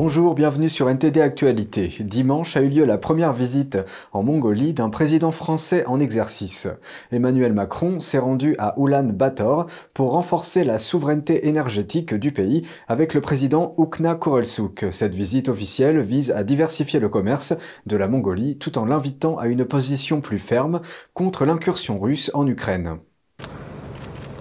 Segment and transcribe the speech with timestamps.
[0.00, 1.92] Bonjour, bienvenue sur NTD Actualité.
[1.98, 3.78] Dimanche a eu lieu la première visite
[4.12, 6.68] en Mongolie d'un président français en exercice.
[7.10, 13.20] Emmanuel Macron s'est rendu à Ulan-Bator pour renforcer la souveraineté énergétique du pays avec le
[13.20, 14.86] président Oukna Kurelsuk.
[14.92, 17.54] Cette visite officielle vise à diversifier le commerce
[17.86, 20.80] de la Mongolie tout en l'invitant à une position plus ferme
[21.12, 23.00] contre l'incursion russe en Ukraine.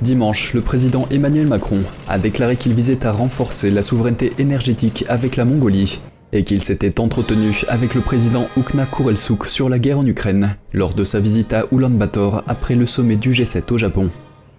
[0.02, 5.36] Dimanche, le président Emmanuel Macron a déclaré qu'il visait à renforcer la souveraineté énergétique avec
[5.36, 6.00] la Mongolie
[6.34, 10.94] et qu'il s'était entretenu avec le président Oukna Kurelsuk sur la guerre en Ukraine lors
[10.94, 14.10] de sa visite à Ulaanbaatar après le sommet du G7 au Japon.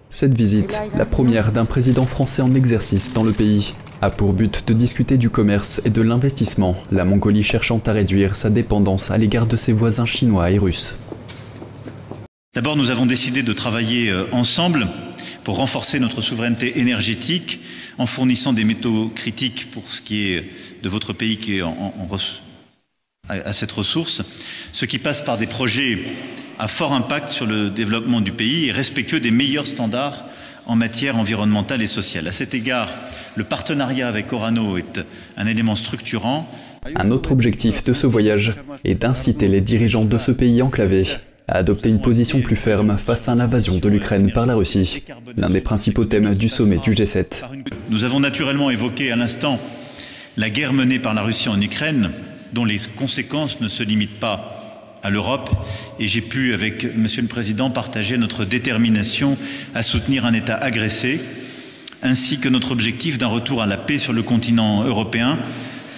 [0.09, 4.67] Cette visite, la première d'un président français en exercice dans le pays, a pour but
[4.67, 9.17] de discuter du commerce et de l'investissement, la Mongolie cherchant à réduire sa dépendance à
[9.17, 10.95] l'égard de ses voisins chinois et russes.
[12.55, 14.87] D'abord, nous avons décidé de travailler euh, ensemble
[15.49, 17.59] pour renforcer notre souveraineté énergétique
[17.97, 20.43] en fournissant des métaux critiques pour ce qui est
[20.83, 21.91] de votre pays qui est en,
[23.27, 24.21] à cette ressource,
[24.71, 25.97] ce qui passe par des projets
[26.59, 30.23] à fort impact sur le développement du pays et respectueux des meilleurs standards
[30.67, 32.27] en matière environnementale et sociale.
[32.27, 32.93] À cet égard,
[33.35, 34.99] le partenariat avec Orano est
[35.35, 36.47] un élément structurant.
[36.95, 41.05] Un autre objectif de ce voyage est d'inciter les dirigeants de ce pays enclavé
[41.49, 45.03] a adopté une position plus ferme face à l'invasion de l'Ukraine par la Russie,
[45.35, 47.43] l'un des principaux thèmes du sommet du G7.
[47.89, 49.59] Nous avons naturellement évoqué à l'instant
[50.37, 52.11] la guerre menée par la Russie en Ukraine,
[52.53, 54.55] dont les conséquences ne se limitent pas
[55.01, 55.49] à l'Europe,
[55.99, 59.37] et j'ai pu, avec Monsieur le Président, partager notre détermination
[59.73, 61.19] à soutenir un État agressé,
[62.03, 65.39] ainsi que notre objectif d'un retour à la paix sur le continent européen,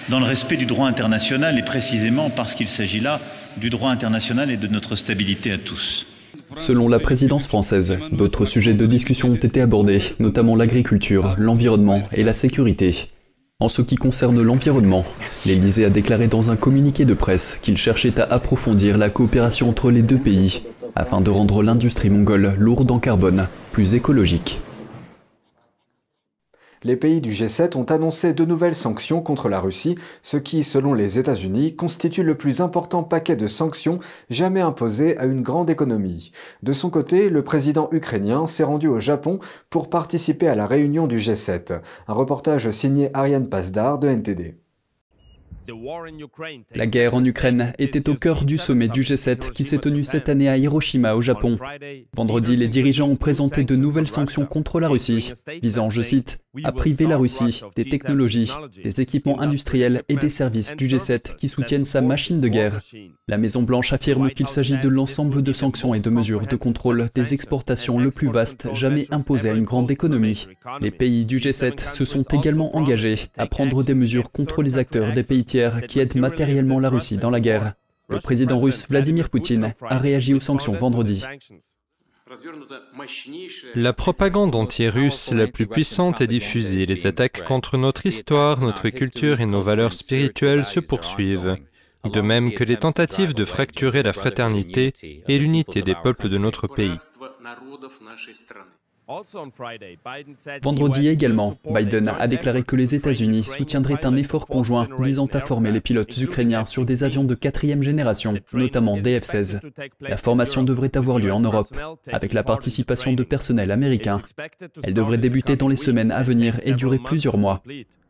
[0.10, 3.20] dans le respect du droit international et précisément parce qu'il s'agit là
[3.58, 6.08] du droit international et de notre stabilité à tous.
[6.56, 12.24] Selon la présidence française, d'autres sujets de discussion ont été abordés, notamment l'agriculture, l'environnement et
[12.24, 13.10] la sécurité.
[13.60, 15.06] En ce qui concerne l'environnement,
[15.46, 19.92] l'Élysée a déclaré dans un communiqué de presse qu'il cherchait à approfondir la coopération entre
[19.92, 20.64] les deux pays,
[20.96, 24.60] afin de rendre l'industrie mongole lourde en carbone, plus écologique
[26.84, 30.94] les pays du G7 ont annoncé de nouvelles sanctions contre la Russie, ce qui, selon
[30.94, 34.00] les États-Unis, constitue le plus important paquet de sanctions
[34.30, 36.32] jamais imposé à une grande économie.
[36.64, 39.40] De son côté, le président ukrainien s'est rendu au Japon
[39.70, 41.82] pour participer à la réunion du G7.
[42.08, 44.56] Un reportage signé Ariane Pasdar de NTD.
[46.76, 50.30] La guerre en Ukraine était au cœur du sommet du G7 qui s'est tenu cette
[50.30, 51.58] année à Hiroshima au Japon.
[52.16, 56.72] Vendredi, les dirigeants ont présenté de nouvelles sanctions contre la Russie, visant, je cite, à
[56.72, 58.52] priver la Russie des technologies,
[58.84, 62.80] des équipements industriels et des services du G7 qui soutiennent sa machine de guerre.
[63.28, 67.34] La Maison-Blanche affirme qu'il s'agit de l'ensemble de sanctions et de mesures de contrôle des
[67.34, 70.48] exportations le plus vaste jamais imposées à une grande économie.
[70.82, 75.14] Les pays du G7 se sont également engagés à prendre des mesures contre les acteurs
[75.14, 77.74] des pays tiers qui aide matériellement la Russie dans la guerre.
[78.10, 81.24] Le président russe Vladimir Poutine a réagi aux sanctions vendredi.
[83.76, 86.86] La propagande anti-russe la plus puissante est diffusée.
[86.86, 91.58] Les attaques contre notre histoire, notre culture et nos valeurs spirituelles se poursuivent.
[92.04, 94.94] De même que les tentatives de fracturer la fraternité
[95.28, 96.96] et l'unité des peuples de notre pays.
[100.64, 105.72] Vendredi également, Biden a déclaré que les États-Unis soutiendraient un effort conjoint visant à former
[105.72, 109.60] les pilotes ukrainiens sur des avions de quatrième génération, notamment des F-16.
[110.00, 111.74] La formation devrait avoir lieu en Europe,
[112.12, 114.22] avec la participation de personnel américain.
[114.84, 117.62] Elle devrait débuter dans les semaines à venir et durer plusieurs mois.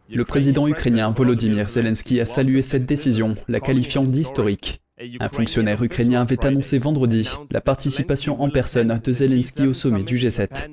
[0.09, 4.81] Le président ukrainien Volodymyr Zelensky a salué cette décision, la qualifiant d'historique.
[5.19, 10.17] Un fonctionnaire ukrainien avait annoncé vendredi la participation en personne de Zelensky au sommet du
[10.17, 10.69] G7.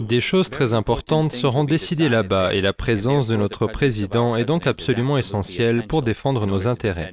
[0.00, 4.66] Des choses très importantes seront décidées là-bas et la présence de notre président est donc
[4.66, 7.12] absolument essentielle pour défendre nos intérêts.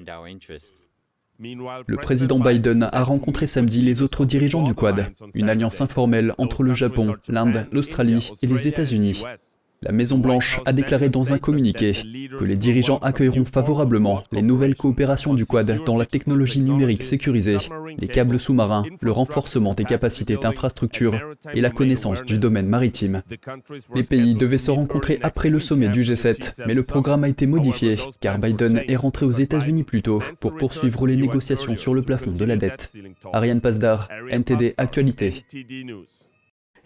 [1.40, 6.64] Le président Biden a rencontré samedi les autres dirigeants du Quad, une alliance informelle entre
[6.64, 9.24] le Japon, l'Inde, l'Australie et les États-Unis.
[9.84, 11.92] La Maison-Blanche a déclaré dans un communiqué
[12.38, 17.58] que les dirigeants accueilleront favorablement les nouvelles coopérations du Quad dans la technologie numérique sécurisée,
[18.00, 21.20] les câbles sous-marins, le renforcement des capacités d'infrastructure
[21.54, 23.24] et la connaissance du domaine maritime.
[23.94, 27.46] Les pays devaient se rencontrer après le sommet du G7, mais le programme a été
[27.46, 32.04] modifié car Biden est rentré aux États-Unis plus tôt pour poursuivre les négociations sur le
[32.04, 32.94] plafond de la dette.
[33.34, 35.44] Ariane Pasdar, NTD Actualité.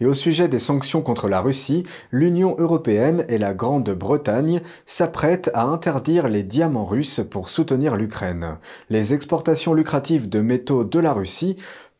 [0.00, 5.64] Et au sujet des sanctions contre la Russie, l'Union européenne et la Grande-Bretagne s'apprêtent à
[5.64, 8.58] interdire les diamants russes pour soutenir l'Ukraine.
[8.90, 11.56] Les exportations lucratives de métaux de la Russie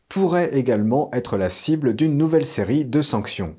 [0.07, 3.55] pourraient également être la cible d'une nouvelle série de sanctions.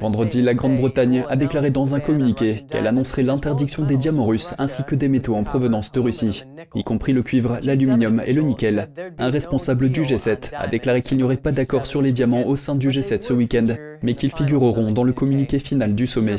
[0.00, 4.84] Vendredi, la Grande-Bretagne a déclaré dans un communiqué qu'elle annoncerait l'interdiction des diamants russes ainsi
[4.84, 8.88] que des métaux en provenance de Russie, y compris le cuivre, l'aluminium et le nickel.
[9.18, 12.56] Un responsable du G7 a déclaré qu'il n'y aurait pas d'accord sur les diamants au
[12.56, 13.66] sein du G7 ce week-end,
[14.02, 16.36] mais qu'ils figureront dans le communiqué final du sommet.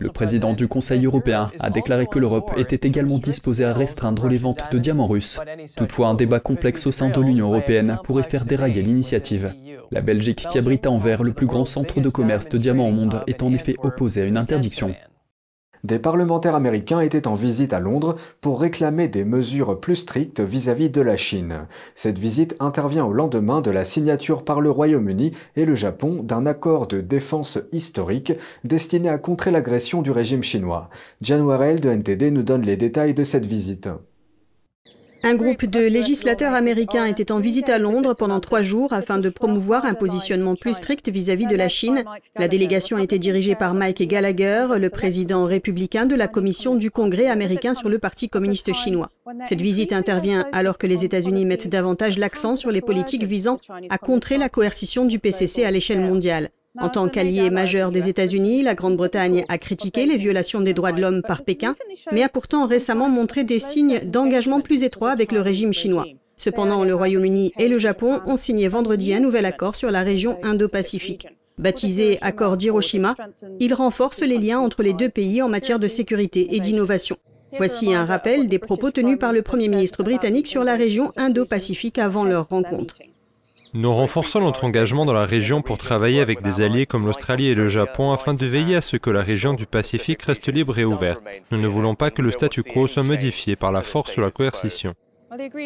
[0.00, 4.38] Le président du Conseil européen a déclaré que l'Europe était également disposée à restreindre les
[4.38, 5.40] ventes de diamants russes.
[5.76, 9.52] Toutefois, un débat complexe au sein de l'Union européenne pourrait faire dérailler l'initiative.
[9.90, 12.92] La Belgique, qui abrite à Anvers le plus grand centre de commerce de diamants au
[12.92, 14.94] monde, est en effet opposée à une interdiction.
[15.84, 20.90] Des parlementaires américains étaient en visite à Londres pour réclamer des mesures plus strictes vis-à-vis
[20.90, 21.66] de la Chine.
[21.94, 26.44] Cette visite intervient au lendemain de la signature par le Royaume-Uni et le Japon d'un
[26.44, 28.32] accord de défense historique
[28.64, 30.90] destiné à contrer l'agression du régime chinois.
[31.20, 33.88] Jan Warrell de NTD nous donne les détails de cette visite.
[35.26, 39.28] Un groupe de législateurs américains était en visite à Londres pendant trois jours afin de
[39.28, 42.04] promouvoir un positionnement plus strict vis-à-vis de la Chine.
[42.36, 46.92] La délégation a été dirigée par Mike Gallagher, le président républicain de la commission du
[46.92, 49.10] Congrès américain sur le Parti communiste chinois.
[49.44, 53.58] Cette visite intervient alors que les États-Unis mettent davantage l'accent sur les politiques visant
[53.90, 56.50] à contrer la coercition du PCC à l'échelle mondiale.
[56.80, 61.00] En tant qu'allié majeur des États-Unis, la Grande-Bretagne a critiqué les violations des droits de
[61.00, 61.74] l'homme par Pékin,
[62.12, 66.06] mais a pourtant récemment montré des signes d'engagement plus étroit avec le régime chinois.
[66.36, 70.38] Cependant, le Royaume-Uni et le Japon ont signé vendredi un nouvel accord sur la région
[70.42, 71.28] Indo-Pacifique.
[71.58, 73.14] Baptisé Accord d'Hiroshima,
[73.60, 77.16] il renforce les liens entre les deux pays en matière de sécurité et d'innovation.
[77.56, 81.98] Voici un rappel des propos tenus par le Premier ministre britannique sur la région Indo-Pacifique
[81.98, 82.98] avant leur rencontre.
[83.74, 87.54] Nous renforçons notre engagement dans la région pour travailler avec des alliés comme l'Australie et
[87.54, 90.84] le Japon afin de veiller à ce que la région du Pacifique reste libre et
[90.84, 91.22] ouverte.
[91.50, 94.30] Nous ne voulons pas que le statu quo soit modifié par la force ou la
[94.30, 94.94] coercition.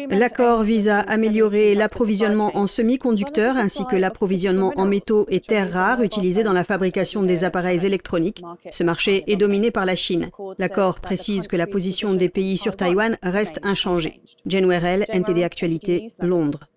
[0.09, 6.01] L'accord vise à améliorer l'approvisionnement en semi-conducteurs ainsi que l'approvisionnement en métaux et terres rares
[6.01, 8.43] utilisés dans la fabrication des appareils électroniques.
[8.71, 10.29] Ce marché est dominé par la Chine.
[10.57, 14.21] L'accord précise que la position des pays sur Taïwan reste inchangée.
[14.45, 16.70] Jen NTD Actualité, Londres.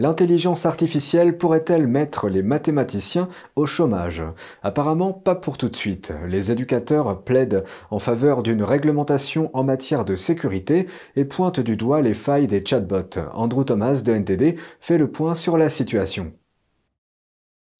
[0.00, 4.22] L'intelligence artificielle pourrait-elle mettre les mathématiciens au chômage?
[4.62, 6.12] Apparemment pas pour tout de suite.
[6.28, 10.86] Les éducateurs plaident en faveur d'une réglementation en matière de sécurité
[11.16, 13.18] et pointent du doigt les failles des chatbots.
[13.34, 16.32] Andrew Thomas de NTD fait le point sur la situation.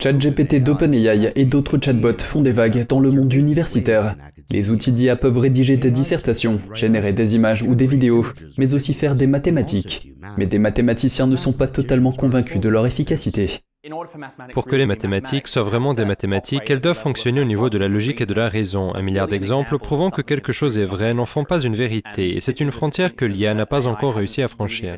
[0.02, 4.16] ChatGPT d'OpenAI et d'autres chatbots font des vagues dans le monde universitaire.
[4.50, 8.24] Les outils d'IA peuvent rédiger des dissertations, générer des images ou des vidéos,
[8.56, 10.14] mais aussi faire des mathématiques.
[10.38, 13.60] Mais des mathématiciens ne sont pas totalement convaincus de leur efficacité.
[14.52, 17.88] Pour que les mathématiques soient vraiment des mathématiques, elles doivent fonctionner au niveau de la
[17.88, 18.94] logique et de la raison.
[18.94, 22.40] Un milliard d'exemples prouvant que quelque chose est vrai n'en font pas une vérité, et
[22.40, 24.96] c'est une frontière que l'IA n'a pas encore réussi à franchir.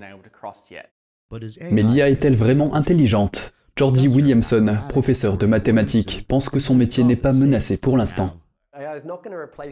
[1.70, 3.52] Mais l'IA est-elle vraiment intelligente?
[3.76, 8.39] Jordi Williamson, professeur de mathématiques, pense que son métier n'est pas menacé pour l'instant.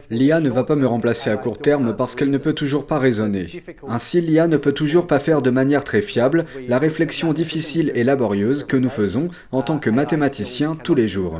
[0.09, 2.99] L'IA ne va pas me remplacer à court terme parce qu'elle ne peut toujours pas
[2.99, 3.47] raisonner.
[3.87, 8.03] Ainsi, l'IA ne peut toujours pas faire de manière très fiable la réflexion difficile et
[8.03, 11.39] laborieuse que nous faisons en tant que mathématiciens tous les jours.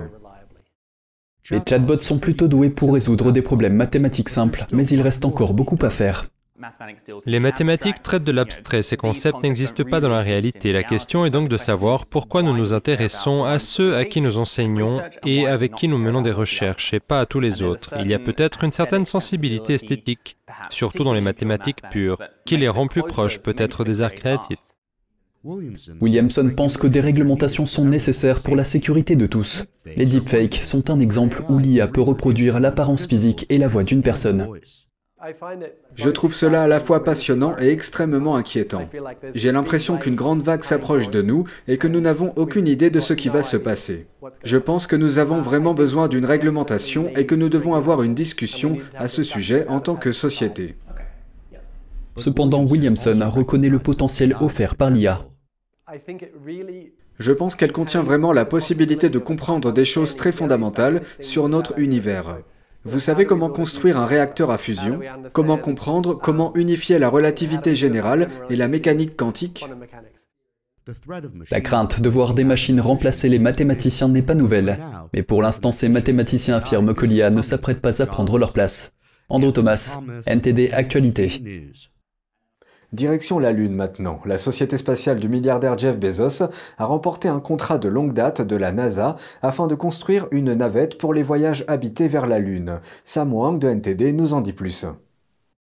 [1.51, 5.53] Les chatbots sont plutôt doués pour résoudre des problèmes mathématiques simples, mais il reste encore
[5.53, 6.27] beaucoup à faire.
[7.25, 10.71] Les mathématiques traitent de l'abstrait, ces concepts n'existent pas dans la réalité.
[10.71, 14.37] La question est donc de savoir pourquoi nous nous intéressons à ceux à qui nous
[14.37, 17.93] enseignons et avec qui nous menons des recherches, et pas à tous les autres.
[17.99, 20.37] Il y a peut-être une certaine sensibilité esthétique,
[20.69, 24.59] surtout dans les mathématiques pures, qui les rend plus proches peut-être des arts créatifs.
[26.01, 29.65] Williamson pense que des réglementations sont nécessaires pour la sécurité de tous.
[29.95, 34.01] Les deepfakes sont un exemple où l'IA peut reproduire l'apparence physique et la voix d'une
[34.01, 34.45] personne.
[35.95, 38.87] Je trouve cela à la fois passionnant et extrêmement inquiétant.
[39.35, 42.99] J'ai l'impression qu'une grande vague s'approche de nous et que nous n'avons aucune idée de
[42.99, 44.07] ce qui va se passer.
[44.43, 48.15] Je pense que nous avons vraiment besoin d'une réglementation et que nous devons avoir une
[48.15, 50.75] discussion à ce sujet en tant que société.
[52.15, 55.25] Cependant, Williamson reconnaît le potentiel offert par l'IA.
[57.17, 61.77] Je pense qu'elle contient vraiment la possibilité de comprendre des choses très fondamentales sur notre
[61.77, 62.37] univers.
[62.85, 64.99] Vous savez comment construire un réacteur à fusion,
[65.33, 69.65] comment comprendre, comment unifier la relativité générale et la mécanique quantique
[71.51, 74.79] La crainte de voir des machines remplacer les mathématiciens n'est pas nouvelle,
[75.13, 78.95] mais pour l'instant ces mathématiciens affirment que l'IA ne s'apprête pas à prendre leur place.
[79.27, 81.71] Andrew Thomas, NTD Actualité.
[82.91, 84.19] Direction la Lune maintenant.
[84.25, 88.55] La société spatiale du milliardaire Jeff Bezos a remporté un contrat de longue date de
[88.55, 92.79] la NASA afin de construire une navette pour les voyages habités vers la Lune.
[93.03, 94.85] Sam Wang de NTD nous en dit plus.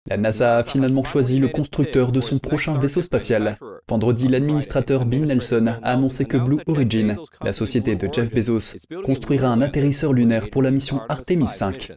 [0.06, 3.58] La NASA a finalement choisi le constructeur de son prochain vaisseau spatial.
[3.90, 9.48] Vendredi, l'administrateur Bill Nelson a annoncé que Blue Origin, la société de Jeff Bezos, construira
[9.48, 11.94] un atterrisseur lunaire pour la mission Artemis 5.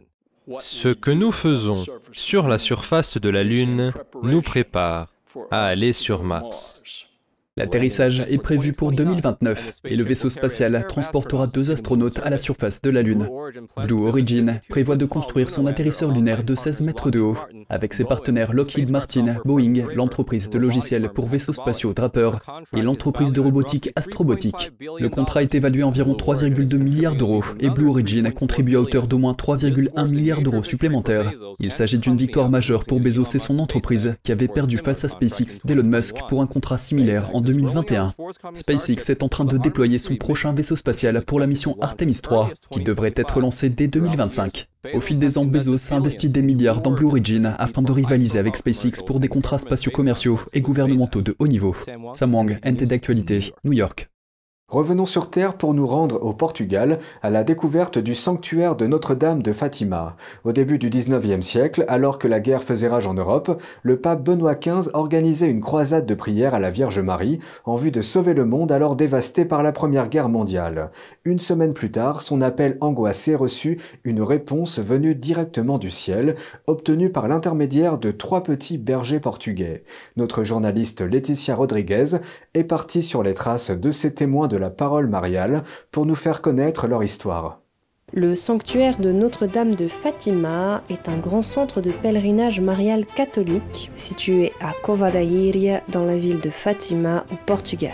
[0.59, 1.77] Ce que nous faisons
[2.11, 5.10] sur la surface de la Lune nous prépare
[5.51, 7.07] à aller sur Mars.
[7.57, 12.81] L'atterrissage est prévu pour 2029 et le vaisseau spatial transportera deux astronautes à la surface
[12.81, 13.27] de la Lune.
[13.83, 17.35] Blue Origin prévoit de construire son atterrisseur lunaire de 16 mètres de haut
[17.67, 22.31] avec ses partenaires Lockheed Martin, Boeing, l'entreprise de logiciels pour vaisseaux spatiaux Draper
[22.73, 24.71] et l'entreprise de robotique Astrobotic.
[24.97, 29.07] Le contrat est évalué à environ 3,2 milliards d'euros et Blue Origin contribue à hauteur
[29.07, 31.33] d'au moins 3,1 milliards d'euros supplémentaires.
[31.59, 35.09] Il s'agit d'une victoire majeure pour Bezos et son entreprise qui avait perdu face à
[35.09, 38.13] SpaceX d'Elon Musk pour un contrat similaire en 2021.
[38.53, 42.51] SpaceX est en train de déployer son prochain vaisseau spatial pour la mission Artemis 3,
[42.69, 44.67] qui devrait être lancée dès 2025.
[44.93, 48.39] Au fil des ans, Bezos a investi des milliards dans Blue Origin afin de rivaliser
[48.39, 51.75] avec SpaceX pour des contrats spatiaux commerciaux et gouvernementaux de haut niveau.
[52.13, 54.10] Sam Wang, NT d'actualité, New York.
[54.71, 59.43] Revenons sur Terre pour nous rendre au Portugal à la découverte du sanctuaire de Notre-Dame
[59.43, 60.15] de Fatima.
[60.45, 64.23] Au début du 19e siècle, alors que la guerre faisait rage en Europe, le pape
[64.23, 68.33] Benoît XV organisait une croisade de prière à la Vierge Marie en vue de sauver
[68.33, 70.91] le monde alors dévasté par la Première Guerre mondiale.
[71.25, 76.35] Une semaine plus tard, son appel angoissé reçut une réponse venue directement du ciel,
[76.67, 79.83] obtenue par l'intermédiaire de trois petits bergers portugais.
[80.15, 82.21] Notre journaliste Laetitia Rodriguez
[82.53, 86.41] est partie sur les traces de ces témoins de la parole mariale pour nous faire
[86.41, 87.59] connaître leur histoire.
[88.13, 94.51] Le sanctuaire de Notre-Dame de Fatima est un grand centre de pèlerinage marial catholique situé
[94.59, 95.21] à Cova da
[95.87, 97.93] dans la ville de Fatima au Portugal.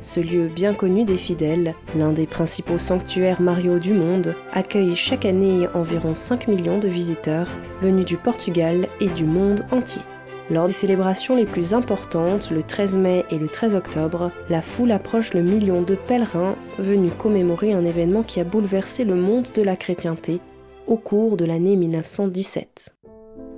[0.00, 5.26] Ce lieu bien connu des fidèles, l'un des principaux sanctuaires mariaux du monde, accueille chaque
[5.26, 7.48] année environ 5 millions de visiteurs
[7.82, 10.02] venus du Portugal et du monde entier.
[10.50, 14.90] Lors des célébrations les plus importantes, le 13 mai et le 13 octobre, la foule
[14.90, 19.62] approche le million de pèlerins venus commémorer un événement qui a bouleversé le monde de
[19.62, 20.40] la chrétienté
[20.88, 22.96] au cours de l'année 1917.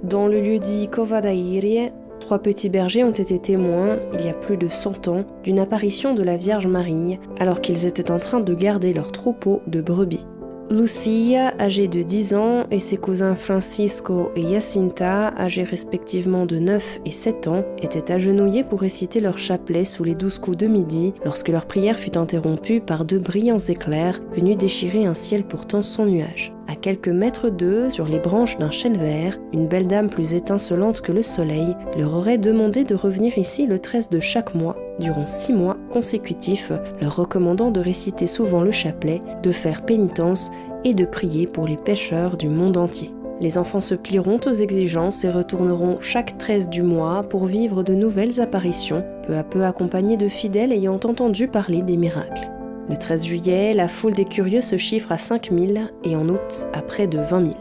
[0.02, 4.58] Dans le lieu dit Covadairie, trois petits bergers ont été témoins, il y a plus
[4.58, 8.54] de 100 ans, d'une apparition de la Vierge Marie alors qu'ils étaient en train de
[8.54, 10.26] garder leur troupeau de brebis.
[10.70, 17.00] Lucia, âgée de 10 ans, et ses cousins Francisco et Jacinta, âgés respectivement de 9
[17.04, 21.12] et 7 ans, étaient agenouillés pour réciter leur chapelet sous les douze coups de midi
[21.24, 26.06] lorsque leur prière fut interrompue par deux brillants éclairs venus déchirer un ciel pourtant sans
[26.06, 26.52] nuages.
[26.68, 31.00] À quelques mètres d'eux, sur les branches d'un chêne vert, une belle dame plus étincelante
[31.00, 35.26] que le soleil leur aurait demandé de revenir ici le 13 de chaque mois, durant
[35.26, 40.50] six mois consécutifs, leur recommandant de réciter souvent le chapelet, de faire pénitence
[40.84, 43.12] et de prier pour les pécheurs du monde entier.
[43.40, 47.92] Les enfants se plieront aux exigences et retourneront chaque 13 du mois pour vivre de
[47.92, 52.48] nouvelles apparitions, peu à peu accompagnés de fidèles ayant entendu parler des miracles.
[52.92, 56.82] Le 13 juillet, la foule des curieux se chiffre à 5000 et en août à
[56.82, 57.54] près de 20 000.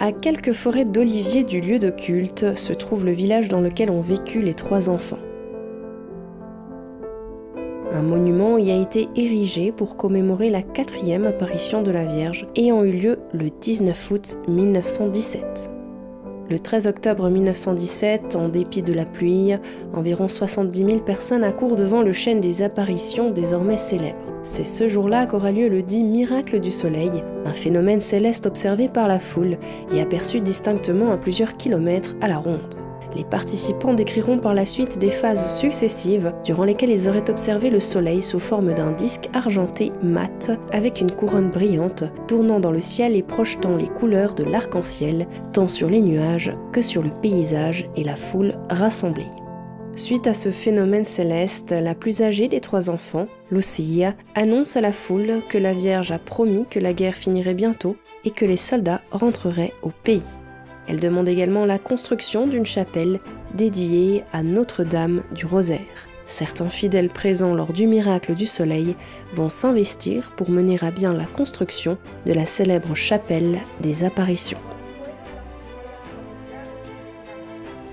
[0.00, 4.02] À quelques forêts d'oliviers du lieu de culte se trouve le village dans lequel ont
[4.02, 5.18] vécu les trois enfants.
[7.94, 12.84] Un monument y a été érigé pour commémorer la quatrième apparition de la Vierge ayant
[12.84, 15.70] eu lieu le 19 août 1917.
[16.48, 19.54] Le 13 octobre 1917, en dépit de la pluie,
[19.92, 24.18] environ 70 000 personnes accourent devant le chêne des apparitions désormais célèbre.
[24.44, 27.10] C'est ce jour-là qu'aura lieu le dit miracle du soleil,
[27.44, 29.58] un phénomène céleste observé par la foule
[29.92, 32.76] et aperçu distinctement à plusieurs kilomètres à la ronde.
[33.16, 37.80] Les participants décriront par la suite des phases successives durant lesquelles ils auraient observé le
[37.80, 43.16] Soleil sous forme d'un disque argenté mat avec une couronne brillante tournant dans le ciel
[43.16, 48.04] et projetant les couleurs de l'arc-en-ciel tant sur les nuages que sur le paysage et
[48.04, 49.30] la foule rassemblée.
[49.96, 54.92] Suite à ce phénomène céleste, la plus âgée des trois enfants, Lucia, annonce à la
[54.92, 57.96] foule que la Vierge a promis que la guerre finirait bientôt
[58.26, 60.22] et que les soldats rentreraient au pays.
[60.88, 63.20] Elle demande également la construction d'une chapelle
[63.54, 65.80] dédiée à Notre-Dame du Rosaire.
[66.26, 68.96] Certains fidèles présents lors du miracle du soleil
[69.34, 74.58] vont s'investir pour mener à bien la construction de la célèbre chapelle des apparitions.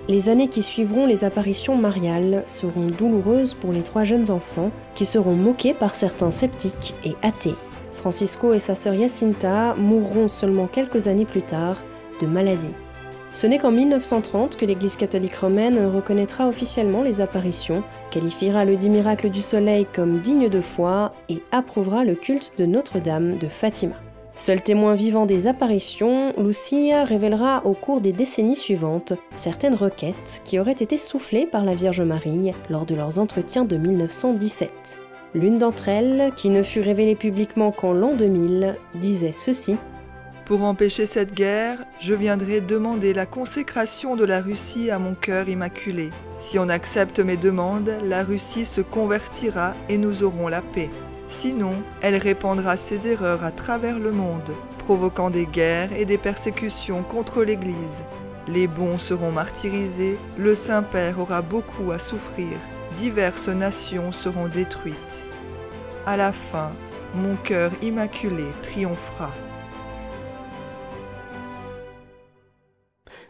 [0.09, 5.05] Les années qui suivront les apparitions mariales seront douloureuses pour les trois jeunes enfants qui
[5.05, 7.55] seront moqués par certains sceptiques et athées.
[7.93, 11.77] Francisco et sa sœur Jacinta mourront seulement quelques années plus tard
[12.21, 12.73] de maladie.
[13.33, 18.91] Ce n'est qu'en 1930 que l'Église catholique romaine reconnaîtra officiellement les apparitions, qualifiera le dit
[18.91, 23.95] miracle du soleil comme digne de foi et approuvera le culte de Notre-Dame de Fatima.
[24.35, 30.59] Seul témoin vivant des apparitions, Lucia révélera au cours des décennies suivantes certaines requêtes qui
[30.59, 34.97] auraient été soufflées par la Vierge Marie lors de leurs entretiens de 1917.
[35.35, 39.77] L'une d'entre elles, qui ne fut révélée publiquement qu'en l'an 2000, disait ceci
[40.45, 45.47] Pour empêcher cette guerre, je viendrai demander la consécration de la Russie à mon cœur
[45.47, 46.09] immaculé.
[46.39, 50.89] Si on accepte mes demandes, la Russie se convertira et nous aurons la paix.
[51.29, 51.71] Sinon,
[52.01, 57.43] elle répandra ses erreurs à travers le monde, provoquant des guerres et des persécutions contre
[57.43, 58.03] l'Église.
[58.49, 62.57] Les bons seront martyrisés, le Saint-Père aura beaucoup à souffrir,
[62.97, 65.23] diverses nations seront détruites.
[66.05, 66.71] À la fin,
[67.15, 69.31] mon cœur immaculé triomphera.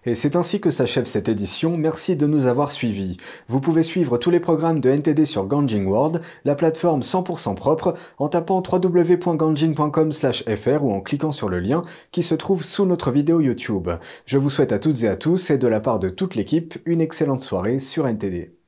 [0.05, 3.17] Et c'est ainsi que s'achève cette édition, merci de nous avoir suivis.
[3.47, 7.93] Vous pouvez suivre tous les programmes de NTD sur Ganjing World, la plateforme 100% propre,
[8.17, 13.11] en tapant www.ganjing.com fr ou en cliquant sur le lien qui se trouve sous notre
[13.11, 13.89] vidéo YouTube.
[14.25, 16.77] Je vous souhaite à toutes et à tous, et de la part de toute l'équipe,
[16.85, 18.62] une excellente soirée sur NTD.